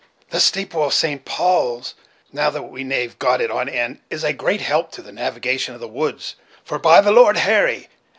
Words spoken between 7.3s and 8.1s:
Harry!